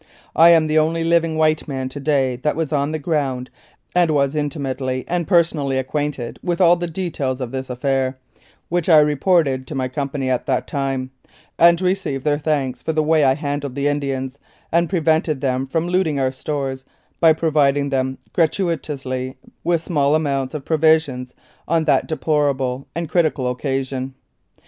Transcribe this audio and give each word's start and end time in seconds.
I 0.35 0.49
am 0.49 0.65
the 0.65 0.79
only 0.79 1.03
living 1.03 1.37
white 1.37 1.67
man 1.67 1.87
to 1.89 1.99
day 1.99 2.35
that 2.37 2.55
was 2.55 2.73
on 2.73 2.91
the 2.91 2.97
ground, 2.97 3.51
and 3.93 4.09
was 4.09 4.35
intimately 4.35 5.05
and 5.07 5.27
personally 5.27 5.77
acquainted 5.77 6.39
with 6.41 6.59
all 6.59 6.75
the 6.75 6.87
details 6.87 7.39
of 7.39 7.51
this 7.51 7.69
affair, 7.69 8.17
which 8.67 8.89
I 8.89 8.97
reported 8.97 9.67
to 9.67 9.75
my 9.75 9.87
Company 9.87 10.27
at 10.27 10.47
the 10.47 10.59
time, 10.61 11.11
and 11.59 11.79
re 11.79 11.93
ceived 11.93 12.23
their 12.23 12.39
thanks 12.39 12.81
for 12.81 12.93
the 12.93 13.03
way 13.03 13.23
I 13.23 13.35
handled 13.35 13.75
the 13.75 13.87
Indians 13.87 14.39
and 14.71 14.89
prevented 14.89 15.39
them 15.39 15.67
from 15.67 15.87
looting 15.87 16.19
our 16.19 16.31
stores 16.31 16.83
by 17.19 17.31
provid 17.33 17.77
ing 17.77 17.89
them 17.89 18.17
gratuitously 18.33 19.37
with 19.63 19.81
a 19.81 19.83
small 19.83 20.15
amount 20.15 20.55
of 20.55 20.65
provisions 20.65 21.35
on 21.67 21.83
that 21.83 22.07
deplorable 22.07 22.87
and 22.95 23.07
critical 23.07 23.47
occasion. 23.51 24.15